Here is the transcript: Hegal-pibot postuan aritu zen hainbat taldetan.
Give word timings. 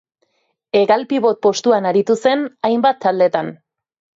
Hegal-pibot 0.79 1.39
postuan 1.47 1.89
aritu 1.91 2.17
zen 2.27 2.43
hainbat 2.71 2.99
taldetan. 3.07 3.53